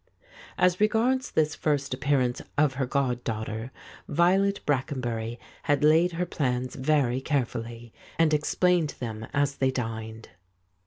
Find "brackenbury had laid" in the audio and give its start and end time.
4.65-6.13